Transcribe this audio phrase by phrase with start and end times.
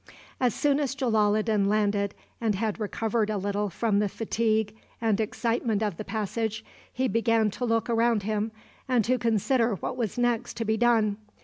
[0.39, 5.83] As soon as Jalaloddin landed, and had recovered a little from the fatigue and excitement
[5.83, 8.51] of the passage, he began to look around him,
[8.89, 11.17] and to consider what was next to be done.